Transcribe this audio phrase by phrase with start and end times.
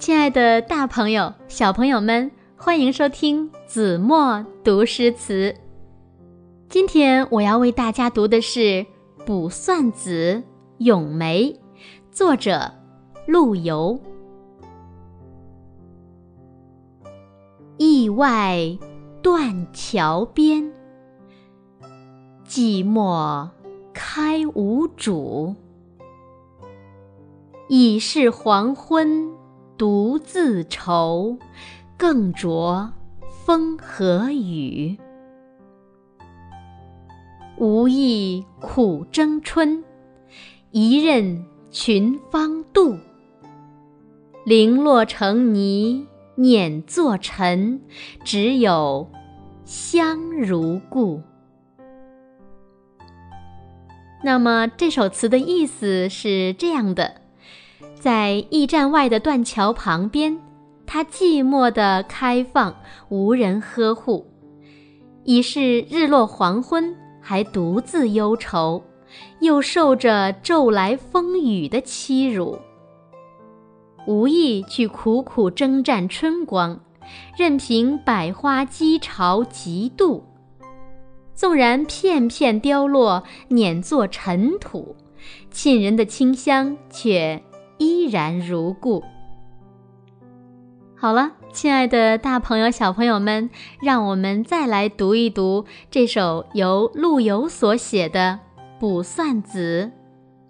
[0.00, 5.54] 亲爱的，大朋友、小朋友们，欢迎收听子墨读诗词。
[6.70, 8.60] 今天我要为大家读的是
[9.26, 10.42] 《卜算子·
[10.78, 11.52] 咏梅》，
[12.10, 12.72] 作者
[13.26, 14.00] 陆游。
[17.76, 18.78] 驿外
[19.20, 20.72] 断桥边，
[22.48, 23.50] 寂寞
[23.92, 25.54] 开无主。
[27.68, 29.38] 已是黄昏。
[29.80, 31.38] 独自愁，
[31.96, 32.92] 更着
[33.46, 34.98] 风和雨。
[37.56, 39.82] 无意苦争春，
[40.70, 42.98] 一任群芳妒。
[44.44, 47.80] 零落成泥碾作尘，
[48.22, 49.10] 只有
[49.64, 51.22] 香如故。
[54.22, 57.19] 那么这首词的意思是这样的。
[58.00, 60.40] 在驿站外的断桥旁边，
[60.86, 62.74] 它寂寞地开放，
[63.10, 64.26] 无人呵护。
[65.24, 68.82] 已是日落黄昏，还独自忧愁，
[69.40, 72.58] 又受着骤来风雨的欺辱。
[74.06, 76.80] 无意去苦苦征战春光，
[77.36, 80.22] 任凭百花积巢嫉妒。
[81.34, 84.96] 纵然片片凋落，碾作尘土，
[85.50, 87.42] 沁人的清香却。
[87.80, 89.02] 依然如故。
[90.94, 93.48] 好了，亲爱的大朋友、小朋友们，
[93.80, 98.38] 让我们再来读一读这首由陆游所写的
[98.78, 99.90] 《卜算子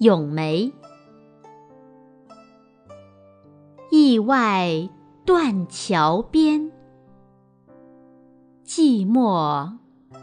[0.04, 0.64] ·咏梅》。
[3.90, 4.88] 驿外
[5.26, 6.72] 断桥边，
[8.64, 9.76] 寂寞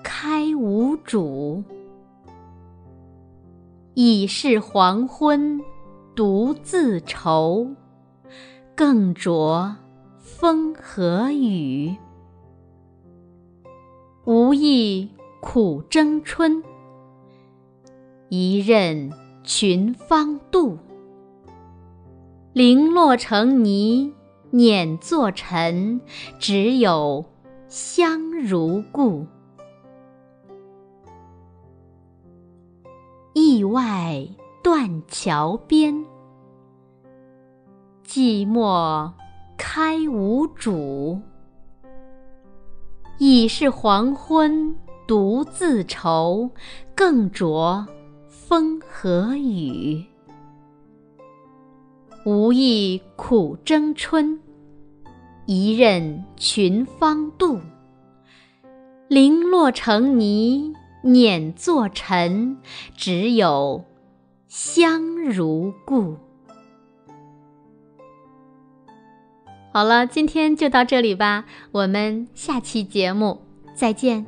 [0.03, 1.63] 开无主。
[3.93, 5.61] 已是黄昏。
[6.15, 7.75] 独自愁，
[8.73, 9.75] 更着
[10.17, 11.97] 风和雨。
[14.23, 15.09] 无意
[15.41, 16.63] 苦争春，
[18.29, 19.11] 一任
[19.43, 20.77] 群芳妒。
[22.53, 24.13] 零落成泥
[24.51, 25.99] 碾作尘，
[26.39, 27.25] 只有
[27.67, 29.27] 香如故。
[33.33, 34.25] 意外。
[34.65, 35.93] 断桥边，
[38.03, 39.11] 寂寞
[39.55, 41.21] 开无主。
[43.19, 44.75] 已是黄昏，
[45.05, 46.49] 独自愁，
[46.95, 47.85] 更着
[48.27, 50.03] 风和雨。
[52.25, 54.39] 无意苦争春，
[55.45, 57.59] 一任群芳妒。
[59.09, 60.73] 零落成泥
[61.03, 62.57] 碾作尘，
[62.95, 63.85] 只有。
[64.57, 66.15] 香如故。
[69.73, 71.43] 好了，今天就到这里吧，
[71.73, 73.41] 我们下期节目
[73.73, 74.25] 再见。